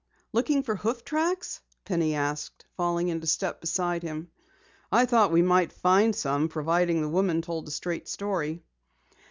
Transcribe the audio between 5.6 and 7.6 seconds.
find some, providing the woman